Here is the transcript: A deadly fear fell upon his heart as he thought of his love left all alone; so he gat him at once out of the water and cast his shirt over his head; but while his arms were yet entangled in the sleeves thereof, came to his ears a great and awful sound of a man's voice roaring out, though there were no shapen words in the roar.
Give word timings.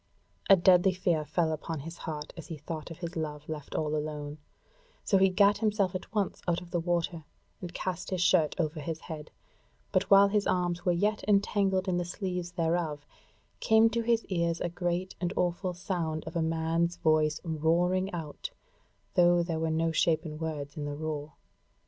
A 0.49 0.55
deadly 0.55 0.93
fear 0.93 1.23
fell 1.23 1.51
upon 1.51 1.81
his 1.81 1.99
heart 2.09 2.33
as 2.35 2.47
he 2.47 2.57
thought 2.57 2.89
of 2.89 2.97
his 2.97 3.15
love 3.15 3.47
left 3.47 3.75
all 3.75 3.95
alone; 3.95 4.39
so 5.03 5.19
he 5.19 5.29
gat 5.29 5.59
him 5.59 5.71
at 5.79 6.11
once 6.11 6.41
out 6.47 6.59
of 6.59 6.71
the 6.71 6.79
water 6.79 7.23
and 7.61 7.71
cast 7.71 8.09
his 8.09 8.19
shirt 8.19 8.55
over 8.57 8.79
his 8.79 9.01
head; 9.01 9.29
but 9.91 10.09
while 10.09 10.29
his 10.29 10.47
arms 10.47 10.83
were 10.85 10.91
yet 10.91 11.23
entangled 11.27 11.87
in 11.87 11.97
the 11.97 12.03
sleeves 12.05 12.53
thereof, 12.53 13.05
came 13.59 13.91
to 13.91 14.01
his 14.01 14.25
ears 14.25 14.59
a 14.59 14.69
great 14.69 15.13
and 15.21 15.33
awful 15.35 15.75
sound 15.75 16.23
of 16.25 16.35
a 16.35 16.41
man's 16.41 16.97
voice 16.97 17.39
roaring 17.43 18.11
out, 18.11 18.49
though 19.13 19.43
there 19.43 19.59
were 19.59 19.69
no 19.69 19.91
shapen 19.91 20.39
words 20.39 20.75
in 20.75 20.85
the 20.85 20.95
roar. 20.95 21.33